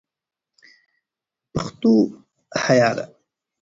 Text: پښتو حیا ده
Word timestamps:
پښتو 1.53 1.93
حیا 2.63 2.89
ده 2.97 3.05